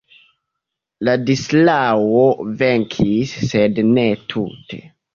Ladislao 1.09 2.25
venkis, 2.65 3.39
sed 3.53 3.87
ne 3.95 4.11
tute. 4.35 4.87